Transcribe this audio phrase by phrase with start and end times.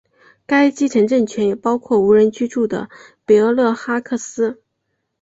[0.47, 2.89] 该基层政权也包括无人居住的
[3.23, 4.59] 北厄勒哈克斯。